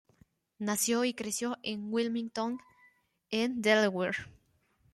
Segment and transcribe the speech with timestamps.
[0.57, 2.57] Nació y creció en Wilmington,
[3.29, 4.17] en Delaware.